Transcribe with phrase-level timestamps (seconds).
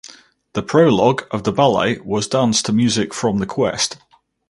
[0.53, 3.97] The prologue of the ballet was danced to music from "The Quest".